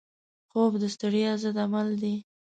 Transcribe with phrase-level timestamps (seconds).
[0.49, 2.15] خوب د ستړیا ضد عمل دی